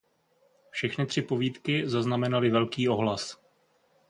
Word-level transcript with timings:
Všechny 0.69 1.05
tři 1.05 1.21
povídky 1.21 1.89
zaznamenaly 1.89 2.49
velký 2.49 2.89
ohlas. 2.89 3.39